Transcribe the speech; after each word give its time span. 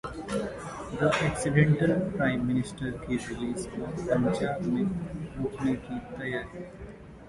'the 0.93 1.09
accidental 1.23 1.93
prime 2.15 2.47
minister' 2.47 2.97
की 3.03 3.17
release 3.27 3.67
को 3.67 3.93
पंजाब 4.01 4.65
में 4.67 4.83
रोकने 4.83 5.75
की 5.85 5.99
तैयारी 6.13 6.65